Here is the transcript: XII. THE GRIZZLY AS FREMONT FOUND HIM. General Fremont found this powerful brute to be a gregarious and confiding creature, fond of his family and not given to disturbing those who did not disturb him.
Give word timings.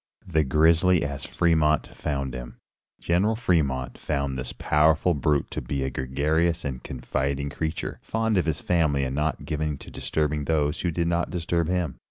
XII. 0.25 0.31
THE 0.31 0.43
GRIZZLY 0.45 1.03
AS 1.03 1.25
FREMONT 1.27 1.85
FOUND 1.93 2.33
HIM. 2.33 2.55
General 2.99 3.35
Fremont 3.35 3.99
found 3.99 4.35
this 4.35 4.51
powerful 4.51 5.13
brute 5.13 5.51
to 5.51 5.61
be 5.61 5.83
a 5.83 5.91
gregarious 5.91 6.65
and 6.65 6.81
confiding 6.81 7.51
creature, 7.51 7.99
fond 8.01 8.35
of 8.35 8.45
his 8.47 8.61
family 8.63 9.03
and 9.03 9.15
not 9.15 9.45
given 9.45 9.77
to 9.77 9.91
disturbing 9.91 10.45
those 10.45 10.81
who 10.81 10.89
did 10.89 11.07
not 11.07 11.29
disturb 11.29 11.67
him. 11.67 11.99